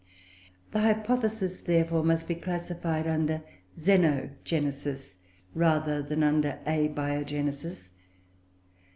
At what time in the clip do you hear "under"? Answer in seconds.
3.05-3.43, 6.23-6.57